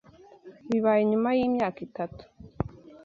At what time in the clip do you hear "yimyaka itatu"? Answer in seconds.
1.37-2.23